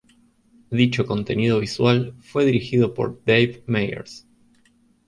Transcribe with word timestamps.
Dicho 0.71 1.05
contenido 1.05 1.59
visual 1.59 2.15
fue 2.21 2.43
dirigido 2.43 2.95
por 2.95 3.21
Dave 3.23 3.63
Meyers. 3.67 4.25